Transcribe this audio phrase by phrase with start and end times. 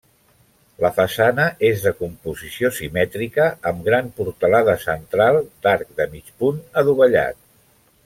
[0.83, 7.43] La façana és de composició simètrica amb gran portalada central d'arc de mig punt adovellat.